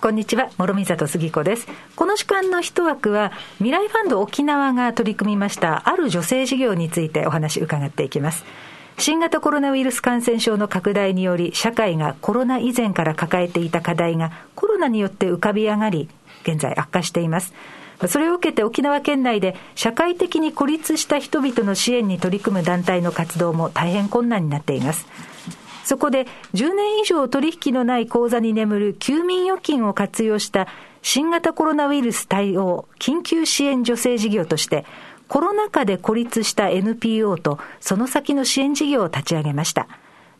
[0.00, 1.66] こんにちは、諸見里杉子です。
[1.96, 8.44] この時間の一枠は、未来ファンド沖縄が取り組みましたある女性事業についてお話伺っていきます。
[8.96, 16.08] 新型コロナウイルス感染症の拡大により、社会がコロナ以前から抱えていた課題がコロナによって浮かび上がり、
[16.42, 17.52] 現在悪化しています。
[18.06, 25.08] それを受けて沖縄県内で社会的に孤立した人々の支援に取り組む団体の活動も大変困難になっています。
[25.88, 30.68] そこで10年以上取引のない口座に眠る休眠預金を活用した
[31.00, 34.84] 新型コロナウイルス対応緊急支援助成事業として
[35.28, 39.88] コロナ禍で孤立した NPO とその先の支援事業を立ち上げました。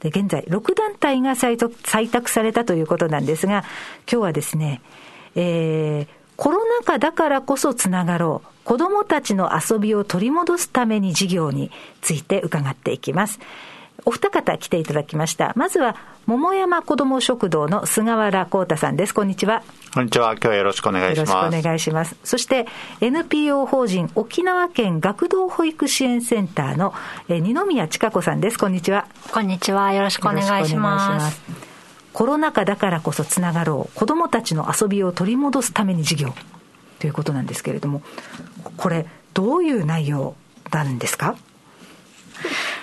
[0.00, 3.64] で現在、6団体が採択されたということなんですが、
[4.10, 4.82] 今日はですね、
[5.34, 8.48] えー、コロナ禍だからこそつながろう。
[8.64, 11.70] 子供たちの遊びを取り戻すために事業に
[12.02, 13.40] ついて伺っていきます。
[14.04, 15.52] お二方来ていただきました。
[15.56, 19.12] まずは、桃山子ども食堂の菅原幸太さんです。
[19.14, 19.62] こんにちは。
[19.92, 20.32] こんにちは。
[20.32, 21.30] 今日はよろしくお願いします。
[21.30, 22.16] よろしくお願いします。
[22.24, 22.66] そして、
[23.00, 26.94] NPO 法人沖縄県学童保育支援センターの
[27.28, 28.58] 二宮千佳子さんです。
[28.58, 29.06] こんにちは。
[29.32, 29.92] こんにちは。
[29.92, 31.42] よろしくお願いします。
[32.12, 33.98] コロナ禍だからこそつながろう。
[33.98, 36.34] 子どもたちの遊びを取り戻すために事業
[37.00, 38.02] ということなんですけれども、
[38.76, 40.34] これ、どういう内容
[40.70, 41.36] なんですか？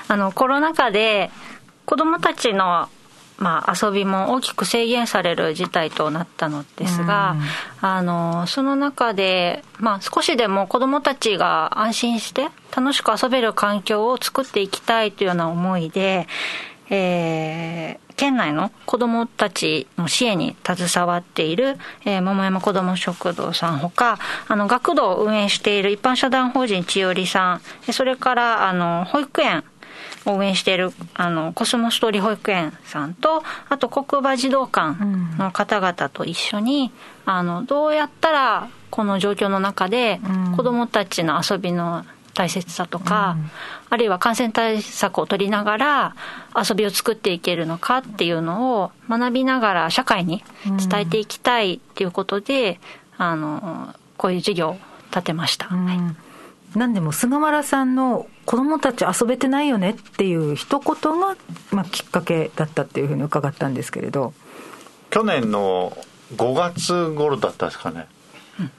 [0.07, 1.31] あの、コロナ禍で
[1.85, 2.89] 子供たちの
[3.37, 7.35] まあ、遊びも大きく制限される事態となったのですが、
[7.81, 16.27] あのその中で、まあ、少しでも子どもたちが安心して楽しく遊べる環境を作っていきたいというような思いで、
[16.89, 27.61] えー、県内の子どもたちの支援に携わっている、えー、桃山子ども食堂さんほか、あの、学童を運営している一般社団法人千織さん、
[27.91, 29.63] それから、あの、保育園、
[30.25, 34.97] 応援しているあのコスモストーリー保育園さんとあと国馬児童館
[35.37, 36.91] の方々と一緒に、
[37.25, 40.19] うん、あのどうやったらこの状況の中で
[40.55, 43.51] 子どもたちの遊びの大切さとか、うん、
[43.89, 46.15] あるいは感染対策を取りながら
[46.55, 52.79] 遊びを作っていけるのかっていうのを学びながら社会に伝えていきたいっていうことで、
[53.17, 54.77] うん、あのこういう事業を
[55.11, 55.67] 立てました。
[55.67, 56.24] はい
[56.75, 61.35] 何でも菅原さんの子供たち遊べてないよねっていう一言が、
[61.71, 64.33] まあ、きっかけだったっていうふうに伺ったんですけれど。
[65.09, 65.97] 去年の
[66.35, 68.07] 5月頃だったですかね、
[68.59, 68.71] うん、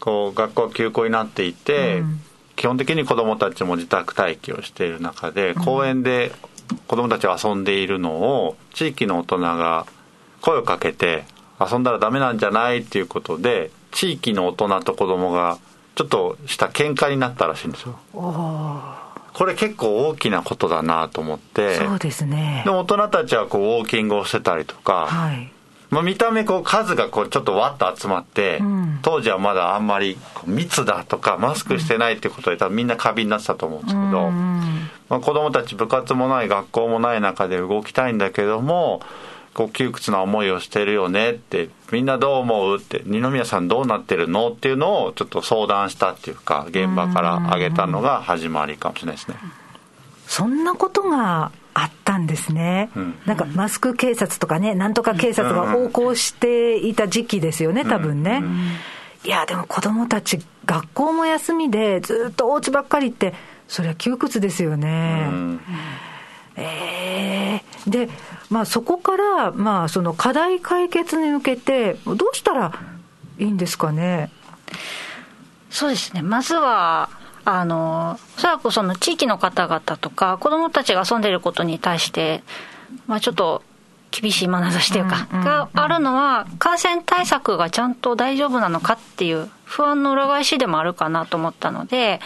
[0.00, 2.20] こう学校休校になっていて、うん、
[2.56, 6.32] 基本的に子供たちも自宅待機をしている中で、うん、公園で
[6.88, 9.86] 子供たちが遊んでいるのを地域の大人が
[10.40, 11.24] 声をかけて
[11.60, 15.58] 遊んだらダメなんじゃないっていうことで地域の大人と子供が
[15.94, 17.98] ちょっとした喧嘩になったらしいんですよ。
[18.12, 21.76] これ結構大きなことだなと思って。
[21.76, 22.62] そうですね。
[22.64, 25.50] で大人たちはこうウォーキングをしてたりとか、はい。
[25.90, 39.02] まあ、見た目こう数がこうちょっとわっと集まって、うん、当時はまだあんまり密だとかマスクしてないってことで多分みんな過敏になってたと思うんですけど、うん、まあ、子供たち部活もない学校もない中で動きたいんだけども
[39.54, 49.36] こう窮屈な思いをしてるよねってみんなどう思うって二宮さんどうなってるのっていうのをちょっと相談したっていうか現場から挙げたのが始まりかもしれないですね。
[50.26, 58.40] そんなことがあったんですね、うん、なんかマスク警察とかね、なんとか警察が横行していた時期ですよね、多分ね。
[58.42, 58.46] うん。
[58.46, 58.58] うん、
[59.24, 63.34] いや、でも子供たち、学校も休みで、ずっとお家ばっかりって、
[63.66, 65.28] それは窮屈ですよね。
[66.56, 68.08] えー、で、
[68.50, 72.72] まあ、そこから、まあ、その課題解決に向けて、どうしたら
[73.38, 74.30] いいんですかね？
[75.70, 76.22] そうですね。
[76.22, 77.08] まずは、
[77.44, 82.42] あの、おそらくその地域の方々とか、子供たちが遊んでいることに対して、
[83.06, 83.62] まあちょっと
[84.10, 92.20] 厳しい眼差しというか、があるのは、感染対策がちゃんと大丈夫なのかっていう不安の裏返しでもあるかなと思ったので、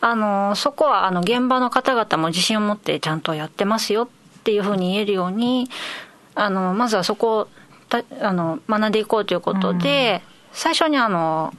[0.00, 4.08] あの、そこは、あの、現場の方々も自信を持ってちゃんとやってますよっ
[4.48, 5.68] ていうふうに言えるように、
[6.34, 7.48] あの、まずはそこを、
[8.22, 11.52] あの、学んでいこうということで、最初にあの、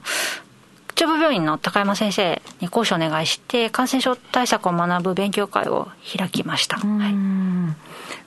[0.96, 5.86] 中部病院の高山先生に講師をお願いして、感染症対策を学ぶ勉強会を
[6.18, 6.78] 開きました。
[6.78, 7.14] はい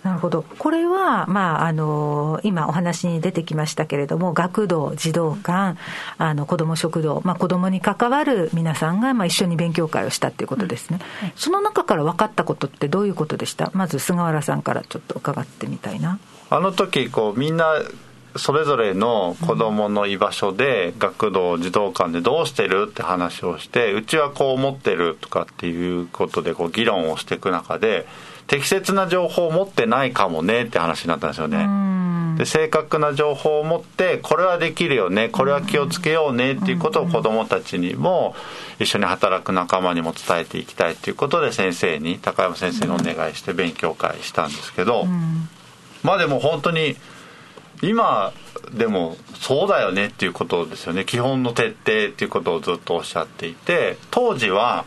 [0.04, 0.44] なるほど。
[0.60, 5.80] これは、まあ、あの、今お話に出てきましたけれども、学童、児童館、
[6.18, 13.72] あの、子ども食堂、まあ、子どもに関わる皆さんが、まあ、一緒に勉強会をしたっていうことですね、うんはい、その中から分かったことってどういうことでした？
[13.74, 16.20] まず、菅原さんからちょっと伺ってみたいな。
[16.50, 17.66] あの時、こう、みんな、
[18.36, 28.08] それぞれの子どもの居場所で学童児童館でどうしてるって話をしてうちはこう思ってるとかっていうことでこう議論をしていく中で
[28.48, 31.94] 適切な情報を持ってないかもねって話になったんですよね。
[32.38, 38.36] で正確な情報を持ってこれはできるよねこれは気をつけようねっていうことを子どもたちにも
[38.80, 45.06] 一緒に働く仲間にも伝えていきたいということで先生に高山先生にお願いして勉強会したんですけど、
[46.02, 46.96] まあでも本当に
[47.84, 48.34] 今
[48.74, 51.06] でもそうだよねっていうことですよね。
[51.06, 51.76] 基本の徹底っ
[52.12, 54.86] ていうことをずっとおっしゃっていて当時は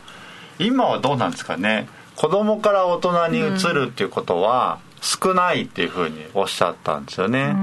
[0.59, 1.87] 今はどうなんですかね
[2.17, 7.53] 子供から大人に移るっていうことは少ないっていうふうにおっしゃったんですよね、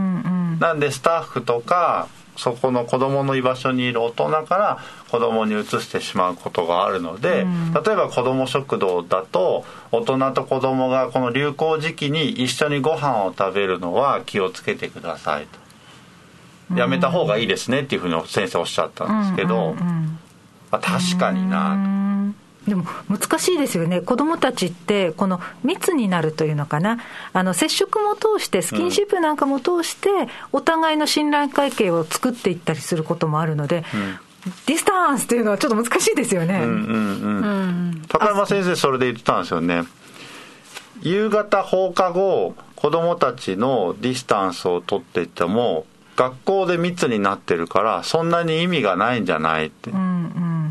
[0.60, 4.78] なんでスタッフとかそこの子供の居場所にいる大人から
[5.10, 7.46] 子供に移してしまうことがあるので、
[7.84, 15.46] 例えば子ども食堂だと大人と子供がこの流行時期に一緒にご飯を食べるのは気をつけてください
[16.70, 16.76] と。
[16.76, 19.74] やめた方がいいですねっていうふうに先生おっしゃったんですけど、
[20.70, 22.03] まあ、確かになと。
[22.66, 26.98] でも難しいですよね、子どもたちって、この密になるというのかな、
[27.32, 30.08] あの接触も通して、スキンシップなんかも通して、
[30.52, 34.18] お互いの信頼関係を作っていったりすることもあるので、うん、
[34.66, 36.54] ディスタンスっていうのはちょっと難しいですよね。
[36.54, 36.70] うんうんう
[37.96, 39.82] ん、高山先生、それで言ってたんですよね。
[41.02, 49.90] 夕方放課後、子どもたちのディスタンスを取っていっても、学校で密になってるから、そんなに意味がないんじゃないって。
[49.90, 50.02] うんう
[50.40, 50.63] ん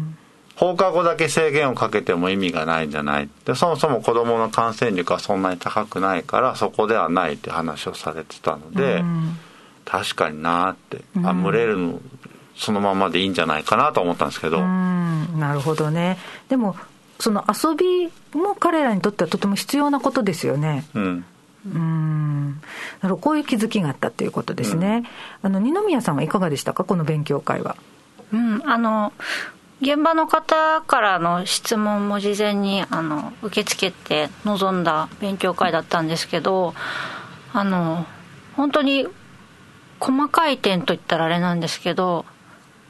[0.55, 3.29] 放課後だけ制限をかけても意味がないんじゃない？
[3.45, 9.37] でそもそも子どもの感染力はそんなに高くないからそこではないって話をされてたので、うん、
[9.83, 11.99] 確かになって、うん、あ群れるの
[12.55, 16.19] そのままでいいんじゃないかなと思ったんですけど、うん、なるほどね。
[16.49, 16.75] でも
[17.19, 20.85] その遊びも彼らにとってはとても必要なことですよね。
[20.93, 21.25] うん。
[21.65, 22.61] うん。
[23.21, 25.03] こういう気づきがあったということですね、
[25.41, 27.75] あの二宮さんはいかがでしたか、この勉強会は。
[28.31, 29.13] うん、あの
[29.81, 36.73] 現場の方からの質問も事前にあの受け付けて臨んだ勉強会だったんですけど
[37.51, 38.05] あの
[38.55, 39.07] 本当に
[39.99, 42.25] 細かい点といったらあれなんですけど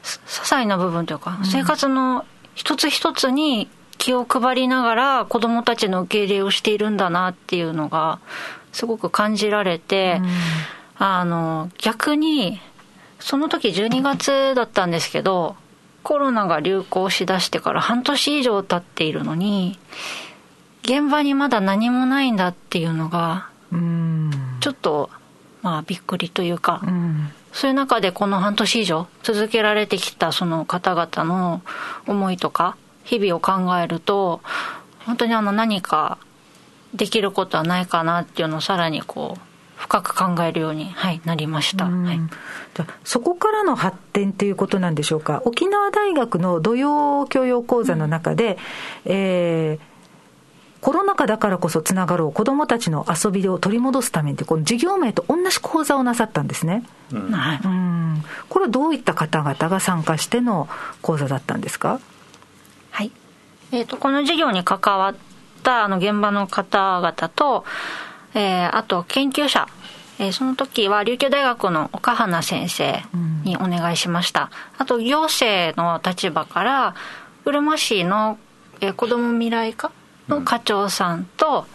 [0.02, 8.20] 些細な部分というか、生活の一つ一つに気を配りながら子どもたちの受け入れをしているんだなっていうのが
[8.72, 12.60] すごく感じられて、うん、あの逆に
[13.18, 15.56] その時12月だったんですけど
[16.04, 19.78] コロナが流行しだしてから半年以上経っているのに
[20.82, 23.48] 現場にまだ何もないんだっていうのが
[24.60, 25.10] ちょっと
[25.62, 26.82] まあびっくりというか、
[27.52, 31.62] そういう中でこの半年以上続けられてきたその方々の
[32.06, 34.42] 思いとか日々を考えると
[35.06, 36.18] 本当にあの何か
[36.92, 42.20] できることはないかなっていうのをさらにこう深く考えるように、はい、なりました、はい、
[43.04, 45.42] そこからの発展ということなんでしょうか。
[45.44, 48.58] 沖縄大学の土曜教養講座の中で、
[49.04, 49.94] うん、えー
[50.84, 57.68] コロナ禍だからこそつながろう子どもたちの遊びを取り戻すためにこの授業名と同じ講座をなさったんですね、うん、う
[58.18, 60.68] ん、これはどういった方々が参加しての
[61.00, 62.00] 講座だったんですか？
[62.90, 63.10] はい、
[63.72, 65.14] えーと、とこの授業に関わっ
[65.62, 67.64] たあの現場の方々と
[68.34, 69.68] えー、あと研究者、
[70.18, 73.02] えー、その時は琉球大学の岡花先生
[73.44, 76.94] にお願いしました、うん、あと行政の立場から
[77.44, 78.38] うるま市の、
[78.80, 79.92] えー、子ども未来課
[80.28, 81.66] の課長さんと、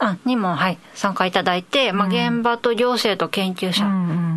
[0.00, 3.84] うん、にも、はい、参加いただいて、まあ、現場と行政と研究者。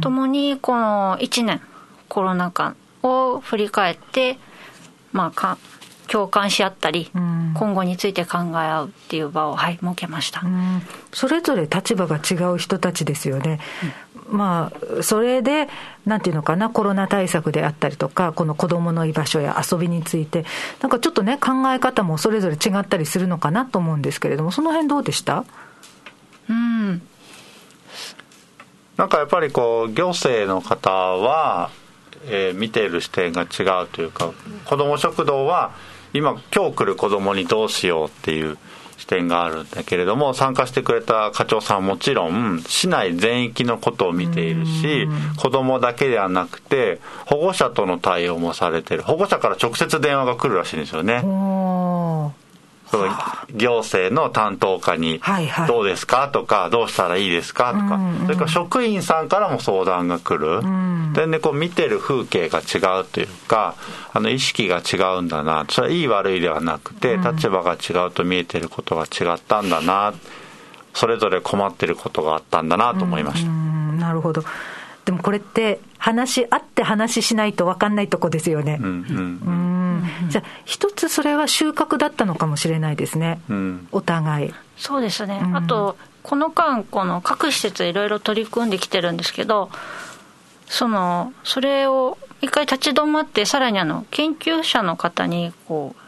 [0.01, 1.61] ともにこの1年
[2.09, 4.37] コロナ禍を振り返って、
[5.13, 5.57] まあ、か
[6.11, 10.81] 共感し合ったり、うん、今後について考え合うっていう場を、はい、設けました、うん、
[11.13, 13.61] それぞれ立場が違う人たちですよね。
[14.29, 15.69] うん、まあ、それで、
[16.05, 20.43] なんていうのかな、コロナ対策であったりとか、この子どもの居場所や遊びについて、
[20.81, 25.45] なんかちょっとね、考え方もそれぞれ違ったりするのかなと思うんですけれども、その辺どうでした？
[26.49, 27.01] うん。
[28.97, 31.69] なんかやっぱりこう行政の方は、
[32.25, 34.31] えー、見ている視点が違うというか
[34.65, 35.71] 子ども食堂は
[36.13, 38.57] 今今日来る子供にどうしようっていう
[38.97, 49.01] 視点があるんだけれども参加してくれた課長さんはもちろん市内全域のことを見ているし子供だけではなくて保護者との対応もされてる。
[49.01, 51.21] 保護者から直接電話が来るらしいんですよね。
[52.91, 53.07] その
[53.55, 55.21] 行政の担当課に
[55.67, 60.61] 「どうですか?」とか「どうしたらいいですか?」とか、それから職員さんからも相談が来る、
[61.13, 63.75] でねこう見てる風景が違うというか
[64.13, 65.65] あの意識が違うんだな。
[65.69, 70.13] それはいい悪いではなくて立場が違うと見えてることが違ったんだな。
[70.93, 73.49] それぞれ困ってることがあったんだなと思いました。
[73.49, 74.43] なるほど。
[75.05, 78.77] でもこれって話あって話しないと分かんないとこですよね。
[78.81, 78.89] うん、う
[79.49, 79.80] ん
[80.29, 84.53] じゃあ一つそれは収穫だったのかもしれないですね、うん、お互い。
[84.77, 89.69] そうですね、うん、あとこの間この各施設いろいろ取り組んできてるんですけど
[90.67, 96.01] そのそれを一回立ち止まってさらにあの研究者の方にこう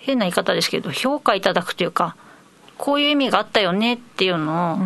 [0.00, 2.16] 変な言い方ですけど評価いただくというか
[2.76, 4.76] こういう意味があったよねっていうのを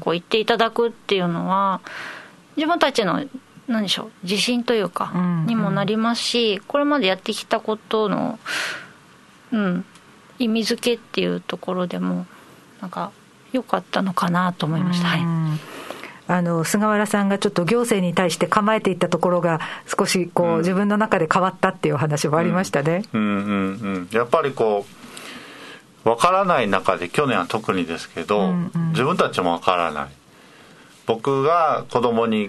[0.00, 1.80] こう言っていただくっていうのは
[2.56, 3.24] 自分たちの
[3.66, 5.12] 何でしょう自信というか
[5.46, 8.38] にもなりますしこれまでやってきたことの
[9.52, 9.84] うん
[10.38, 12.26] 意味付けっていうところでも
[12.80, 13.10] なんか
[13.52, 15.08] 良かったのかなと思いました。
[15.08, 15.20] はい。
[16.28, 23.04] あの菅原さんがちょっと行政に対して構えていったところが、少しこう、うん、自分の中で変わったっていう話もありましたね。
[23.12, 24.08] うん、うん、うんうん。
[24.10, 24.86] やっぱりこ
[26.04, 30.08] う分からない中で去年は特にですけど、うんうん、自分たちも分からない。
[31.06, 32.48] 僕が子供に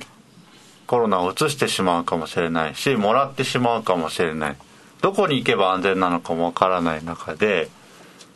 [0.88, 4.56] コロナをうつしてしまうかもしれないしもらってしまうかもしれない。
[5.02, 7.70] どこに行けば安全なのかも分からない中で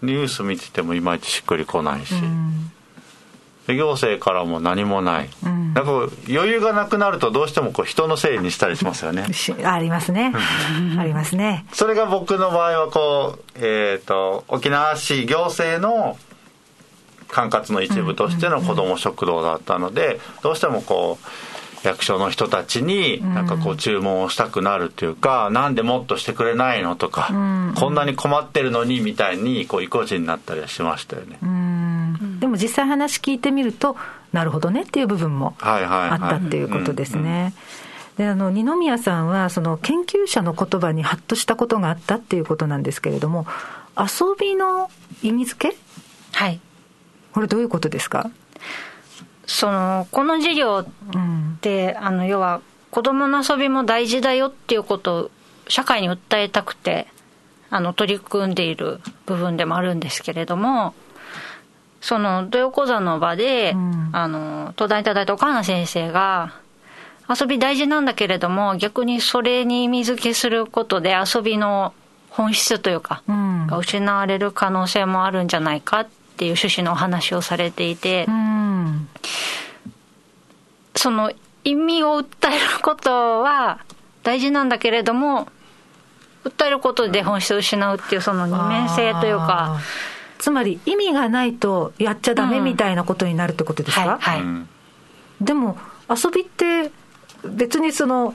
[0.01, 2.71] ニュース見ててもいまいちしっくりこないし、うん。
[3.67, 5.91] 行政からも何もない、うん、なんか
[6.27, 9.25] 余裕がなくなるとどうしてもこう人のせいにしたりしますよね。
[9.63, 10.33] ありますね。
[10.99, 11.65] ありますね。
[11.71, 16.17] それが僕の場合はこう、えーと、沖縄市行政の
[17.29, 21.25] 管轄の一部としての子ども食堂だったので、どうしてもこう
[21.83, 31.37] 役所の人たちになんかこう注文をしたくなるっていうか、うん、なんでもっとしてくれないのとか、うん、こんなに困ってるのにみたいにこう意固地になったりはしましたよね。
[31.41, 32.39] うん。
[32.39, 33.95] でも実際話聞いてみると
[34.31, 37.53] なるほどねっていう部分もあったっていうことですね。
[38.17, 43.47] であの二宮さんはその研究者の言葉にハッとしたことがあったっていうことなんですけれども
[43.97, 44.91] 遊びの
[45.23, 45.77] 意味付け？
[46.33, 46.59] はい。
[47.33, 48.29] これどういうことですか？
[49.51, 55.31] そのこの授業って、うん、あの要は子どもの遊びも大事だよっていうことを
[55.67, 57.07] 社会に訴えたくて
[57.69, 60.93] あの取り組んでいる部分でもあるんですけれども
[61.99, 66.53] その土曜講座の場で、うん、あの登壇いただいた岡花先生が
[67.29, 71.93] 遊び大事なんだけれども逆にそれに意味付けすることで遊びの
[72.29, 76.07] 本質というか、うん、が失われる可能性もあるんじゃないかっ
[76.37, 79.07] ていう趣旨のお話をされていて、うん、
[80.95, 81.31] その
[81.63, 83.79] 意味を訴えることは
[84.23, 85.47] 大事なんだけれども
[86.43, 89.79] 訴えることで本質を失うっていうその二面性というか。
[90.41, 94.65] つまり意味がないとやっちゃダメみたいなことになるってことですか、うん、はい、は
[95.39, 95.77] い、でも
[96.09, 96.91] 遊びって
[97.47, 98.33] 別にその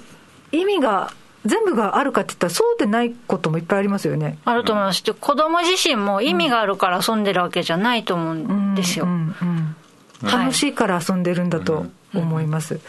[0.52, 1.12] 意味が
[1.46, 4.38] 全部があるかって言ったらそうでないこともいっぱいありますよね。
[4.44, 5.02] あると思います。
[5.02, 9.04] 子供自身も意味があるから遊んでるわけじゃないと思うんですよ。
[9.04, 9.10] うん
[9.40, 9.76] うん
[10.22, 12.80] うん、楽しいから遊んでるんだと思います。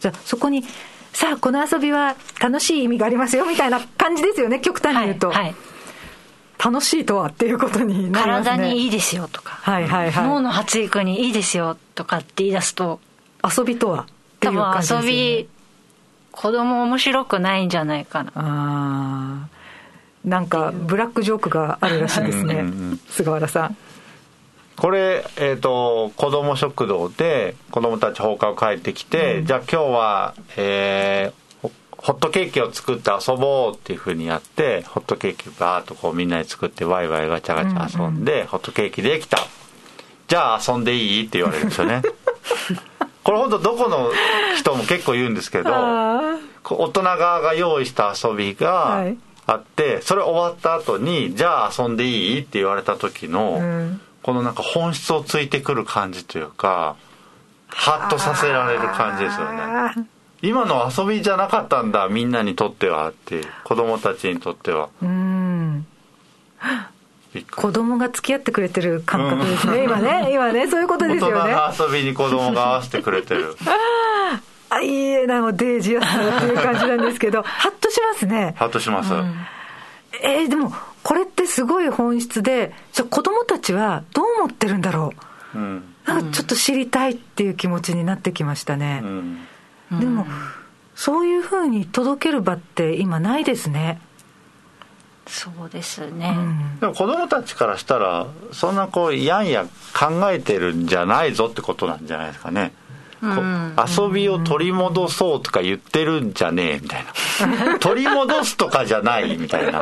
[0.00, 0.64] じゃあそこに
[1.12, 5.30] さあこの遊びは楽しい意味がありますよみたいな感じですよね極端に言うと。
[5.30, 5.54] はいはい
[6.62, 8.12] 楽しいとはっていうことにね。
[8.12, 13.00] 体にいいですよとか、はいはいはい、脳の発育にいいですよとかって言い出すと、
[13.42, 14.06] 遊びとは
[14.38, 15.48] 多分遊び、
[16.32, 18.32] 子供面白くないんじゃないかな。
[18.34, 19.48] あ
[20.24, 22.64] なんかブラックジョークがあるらしいですね、
[23.08, 23.76] 菅原さん。
[24.76, 31.32] これ、えーと、子ども食堂で子どもたち放課後帰ってきて、うん、じゃあ今日は、え
[32.02, 39.38] ホットケーキを作って遊ぼうっていうふうにやってホットケーキバーっとこうみんなで作ってワイワイガチャガチャ遊んで、うんうん、ホットケーキできた。
[40.26, 41.26] じゃあ遊んでいい？
[41.26, 42.02] って言われるんですよね
[43.24, 44.10] これ本当どこの
[44.56, 45.70] 人も結構言うんですけど
[46.64, 49.04] 大人側が用意した遊びが
[49.46, 56.96] あって、はい、それ終わった後にじゃあ遊んでいいって言われた時の、うん、このなんか本質をついてくる感じというか
[57.68, 60.06] ハッとさせられる感じですよね。
[60.42, 64.88] 今の遊びじゃなかったんだみんなにとってはって子供たちにとっては。
[65.00, 65.86] うん
[67.40, 71.54] 子供が付き合ってくれてる感覚ですね、うん、今ね今ねそういうことですよね。
[71.54, 73.56] 大人の遊びに子供が合わせてくれてる。
[74.68, 77.42] あいいえなもデージやっていう感じなんですけど。
[77.44, 78.54] ハッとしますね。
[78.56, 79.34] ハッとします、うん、
[80.22, 80.72] えー、でも
[81.02, 85.12] これってすごい本質でじゃ子供たちはどう思ってるんだろ
[85.54, 89.46] う、うん、なんかちょっと知りたいっていう気持ちになってきましたね、うん。
[90.00, 90.26] でも、
[90.94, 94.00] そういうふうに届ける場って今ないですね。
[95.26, 99.64] そうですね、うん、でも子供たちからしたらそんなこうやんや
[99.94, 102.72] 考えてるんじゃないぞってことなんじゃないですかね、
[103.22, 107.12] うん、遊びを取り戻そうとか言ってるんじゃねえみたいな。
[107.78, 109.80] 取り戻すとかじゃないみたいな、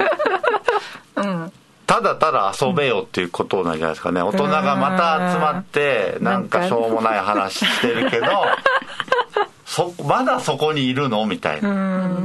[1.17, 1.53] うん、
[1.87, 4.23] ただただ遊べよっていうことなんじゃないですかね。
[4.23, 8.27] 大人がまた集まってなんかしょうもない話してるけど
[9.65, 12.21] そまだそこにいるのみたいな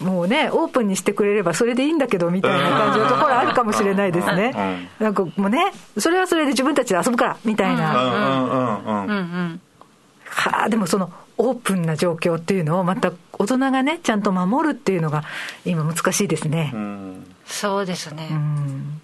[0.00, 4.88] もうね、オープンにしてくれればそれでいいんだけどみたいな感じのところあるかもしれないですね。
[4.98, 7.84] なんかもうね、それはそれで自分たちで遊ぶからみたいな。
[10.26, 15.24] はあ、でもそのオープンな状況っていうのをまた大人がね、ちゃんと守るっていうのが
[15.64, 16.72] 今難しいですね。
[16.74, 18.28] うん、そうですね。
[18.30, 19.00] うん。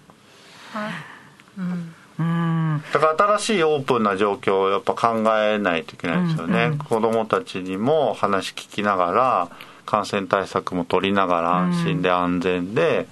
[1.57, 9.49] うんうんだから新しいオープンな状況をやっぱ考えないといけないですよね、うんうん、子どもたちにも話聞きながら
[9.91, 13.07] 感染対策も取りながら安心で安全で、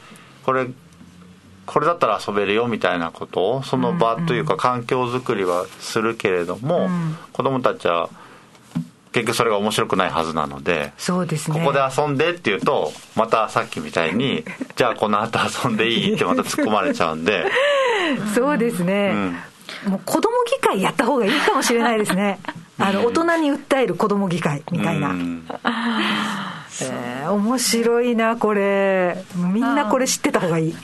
[0.45, 0.67] これ
[1.65, 8.09] これだったら遊べるよみたいなことをその場というか環境づくりはするけれども、うん、子どもたちは
[9.12, 11.59] 結局それが面白くないはずなのでそうですね。
[11.59, 14.45] ここで遊んでっていうとまたさっきみたいに
[14.77, 17.45] じゃあこの後遊んでいいってまた突っ込まれちゃうんで。
[18.33, 19.12] そうですね、
[19.86, 22.39] うん、もう子供議会やった方がいいかもしれないですね。
[22.79, 25.43] あの大人に訴える子供議会みたいな、うん
[26.81, 29.24] えー、面白いなこれ。
[29.36, 30.75] みんなこれ知ってた方がいい。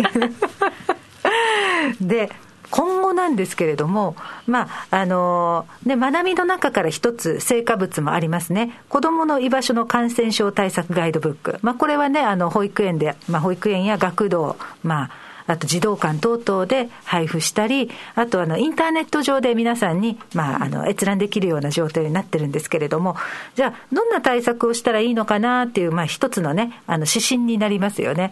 [2.02, 2.32] で
[2.72, 4.16] 今後なんですけれども、
[4.48, 15.10] まああのね、学びの中から一つ成果物もありますね、子供の居場所の感染症対策ガイドブック、まあ、これはね、あの保育園で、まあ、保育園や学童、まあ、
[15.48, 23.16] あと児童館等々で配布したり、あとあのインターネット上で皆さんに、まあ、あの閲覧できるような状態になってるんですけれども、
[23.56, 28.32] じゃあ、どんな対策をしたらいいのかなっていう、まあ、一つのね、あの指針になりますよね。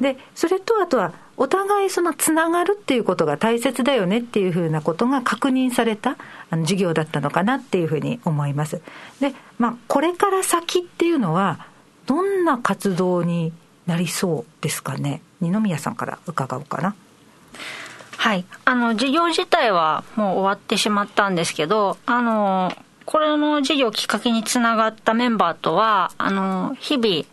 [0.00, 6.16] で、それとあとは、お互いそのつながるっていうことが大切だよねっていうふうなことが確認された
[6.50, 8.82] あの授業だったのかなっていうふうに思います。
[9.20, 11.66] で、まあ、これから先っていうのは、
[12.06, 13.52] どんな活動に
[13.86, 15.22] なりそうですかね？
[15.40, 16.94] 二宮さんから伺おうかな。
[18.16, 18.44] はい。
[18.64, 22.72] あの、授業自体はもう終わってしまったんですけど、あの、
[23.04, 27.24] これの授業きっかけにつながったメンバーとは、あの、日々、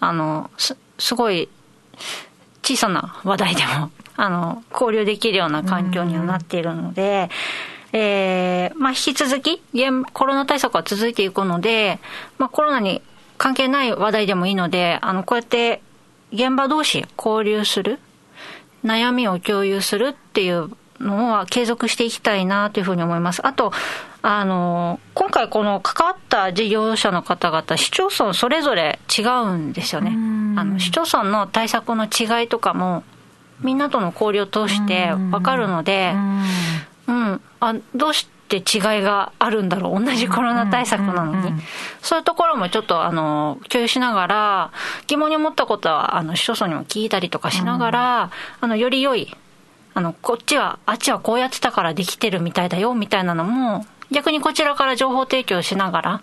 [0.00, 1.48] あの、す、すごい
[2.62, 7.30] 小さな話題でも、 あの、交流できるような環境にはなっているので、
[7.92, 9.62] えー、まあ、引き続き、
[10.12, 11.98] コロナ対策は続いていくので、
[12.36, 13.00] まあ、コロナに
[13.38, 15.80] 関係ない話題でもいいので、あの、こうやって
[16.32, 17.98] 現場同士交流する、
[18.84, 23.46] 悩みを共有するっていうのは継続していきたいなというふうに思います。
[23.46, 23.72] あと、
[24.22, 30.10] あの、今回この関わった事業者の方々、市町村それぞれ違うんですよね。
[30.56, 33.04] あの市町村の対策の違いとかも、
[33.60, 36.14] みんなとの交流を通して分かるので、
[37.06, 41.62] うん、あどうして違いがあるんだろう、同じコロナ対策なのに、
[42.00, 44.72] そういうところもちょっとあの共有しながら、
[45.06, 48.30] 疑問に思ったことはあの市町村にも聞いたりとかしながら、
[48.60, 49.36] あのより良い
[49.98, 56.20] あの、こっちは、あっちはこうやってたからできてるみたいだよ、みたいなのも、逆にこちらから情報提供しながら、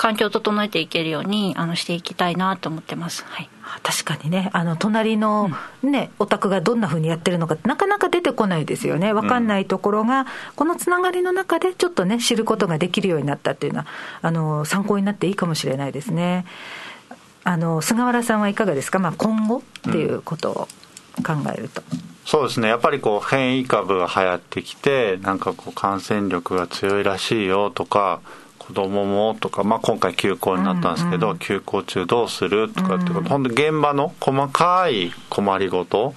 [0.00, 3.22] 環境を整えていけるようにあのしていきたいなと思ってます。
[3.28, 3.50] はい。
[3.82, 5.50] 確かにね、あの隣の、
[5.82, 13.86] ね、お宅がどんなふうにやってるのかなかなか出てこないですよね、分かんないところが、このつながりの中でちょっとね、知ることができるようになったっていうのは、
[14.22, 16.46] あの参考になっていいかもしれないですね。
[17.44, 20.54] あの菅原さんはいかがですか、まあ、今後っていうことを
[21.22, 21.82] 考えると。
[21.92, 22.00] うん。
[22.24, 22.68] そうですね。
[22.68, 28.20] やっぱりこう変異株が流行ってきてなんかこう感染力が強いらしいよとか
[28.70, 36.14] 子供もとか、まあ、今回休校になったんですけど、うんうん、休校中どうするとかってこと、うん、本当現場の細かい困りごと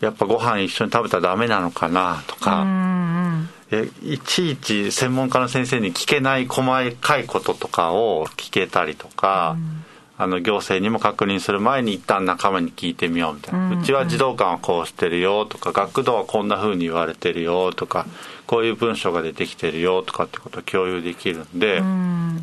[0.00, 6.62] やっぱご飯一緒に食べたらダメなのかなとか、うんうん、いちいち専門家の先生に聞けない細
[6.96, 9.56] かいこととかを聞けたりとか。
[9.58, 9.84] うん
[10.22, 18.04] あの行政にも確認する前に一旦仲間に聞いてみようみたいな、うちは児童館はこうしてるよとか学童はこんなふうに言われてるよとか
[18.46, 22.34] こういう文章が出てきてるよとかってことを共有できるんで、ん、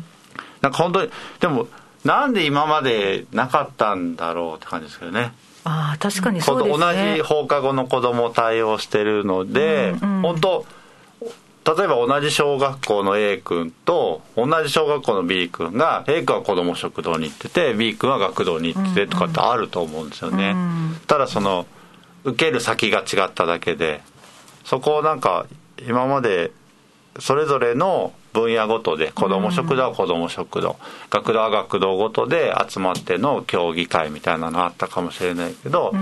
[0.60, 1.68] なんか本当にでも
[2.04, 5.32] なんで今までなかったんだろうって感じですけどね。
[5.62, 6.84] あ確かにそうですね。
[6.84, 10.66] 同じ放課後の子供を対応してるので、うんうん、本当
[11.76, 20.56] 例えば同じ小学校の A 君と同じ小学校の B 君が A 君は子ども食堂に行ってて B 君は学童に行っててとかってあると思うんですよね、
[21.06, 21.66] ただその
[22.24, 24.00] 受ける先が違っただけで
[24.64, 25.46] そこをなんか
[25.86, 26.52] 今まで
[27.18, 30.76] それぞれの分野ごとで子ども食堂は子ども食堂、
[31.10, 35.92] 学童は学童ごとで集まっての協議会みたいなのあったかもしれないけど、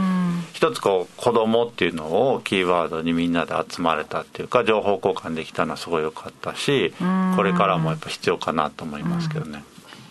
[0.52, 6.92] 一つこう子どもっていうのをキーワードにみんなで集まれたっていうか情報交換できたのはすごい良かったし、
[7.36, 9.64] これからもやっぱ必要かなと思いますけどね。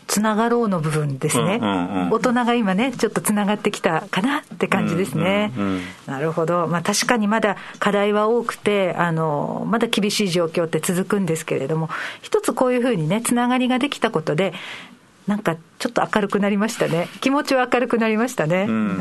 [0.08, 11.90] つながろうの部分ですね、うんうんうん、大人が今ねちょっとつながってきたかなって感じですね、うんうんうん、なるほど、まあ、確かにまだ課題は多くてあのまだ厳しい状況って続くんですけれども
[12.22, 14.54] 一つこういうふうにねつながりができたことで
[15.28, 17.08] なんかちょっと明るくなりましたね。
[17.22, 18.66] 気持ちは明るくなりましたね。
[18.68, 18.98] うん、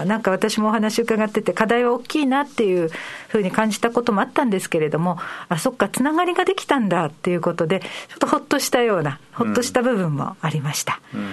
[0.00, 2.90] うん、なんか私もお話伺ってて、課題は大きいなっていう
[3.28, 11.00] ふうに感じたこともあったんですけれども、あ、そっか、つながりができたんだっていうことで、ちょっとほっとしたような、ほっとした部分もありました。
[11.14, 11.28] うんうん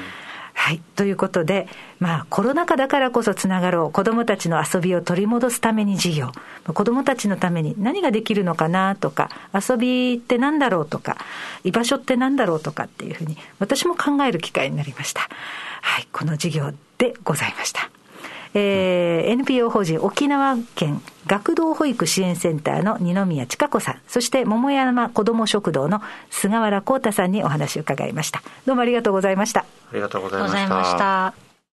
[0.65, 0.81] はい。
[0.95, 1.67] ということで、
[1.99, 3.91] まあ、コロナ禍だからこそつながろう。
[3.91, 6.31] 子供たちの遊びを取り戻すために授業。
[6.73, 11.17] 子供たちのために何ができるのかなとか、遊びって何だろうとか、
[11.63, 15.29] 居場所って何だろうとかっていうふうに、私も考える機会になりました。
[15.83, 16.07] はい。
[16.11, 17.91] この授業でございました。
[18.55, 28.41] えー、NPO 法人沖縄県学童保育支援センターの二宮千佳子さん、そして桃山子ども食堂の菅原幸太さんにお話を伺いました。
[28.65, 29.61] どうもありがとうございました。
[29.61, 31.44] ありがとうございました。